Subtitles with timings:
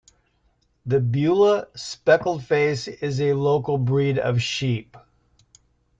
[0.87, 4.97] The Beulah Speckled Face is a local breed of sheep.